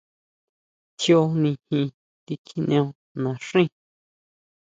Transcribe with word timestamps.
Tjíó 0.97 1.19
nijin 1.41 1.85
tikjineo 2.25 2.85
naxíi. 3.21 3.67